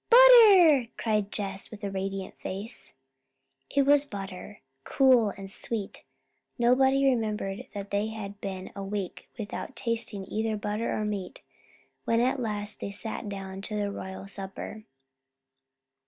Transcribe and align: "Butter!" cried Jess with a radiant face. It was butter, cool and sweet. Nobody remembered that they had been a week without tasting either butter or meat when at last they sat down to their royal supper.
"Butter!" 0.09 0.87
cried 0.97 1.31
Jess 1.31 1.69
with 1.69 1.83
a 1.83 1.91
radiant 1.91 2.35
face. 2.41 2.95
It 3.69 3.83
was 3.83 4.03
butter, 4.03 4.61
cool 4.83 5.29
and 5.29 5.47
sweet. 5.47 6.01
Nobody 6.57 7.05
remembered 7.05 7.67
that 7.75 7.91
they 7.91 8.07
had 8.07 8.41
been 8.41 8.71
a 8.75 8.81
week 8.81 9.29
without 9.37 9.75
tasting 9.75 10.25
either 10.25 10.57
butter 10.57 10.91
or 10.91 11.05
meat 11.05 11.41
when 12.05 12.19
at 12.19 12.39
last 12.39 12.79
they 12.79 12.89
sat 12.89 13.29
down 13.29 13.61
to 13.61 13.75
their 13.75 13.91
royal 13.91 14.25
supper. 14.25 14.85